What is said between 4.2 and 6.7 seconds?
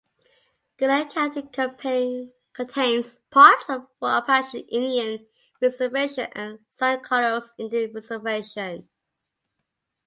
Apache Indian Reservation and